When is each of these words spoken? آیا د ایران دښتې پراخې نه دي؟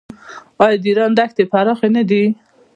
آیا 0.63 0.77
د 0.81 0.83
ایران 0.89 1.11
دښتې 1.19 1.43
پراخې 1.51 1.89
نه 1.95 2.03
دي؟ 2.09 2.23